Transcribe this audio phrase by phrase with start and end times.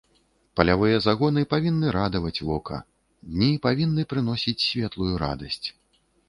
[0.59, 2.79] Палявыя загоны павінны радаваць вока,
[3.35, 5.63] дні павінны прыносіць светлую радасць.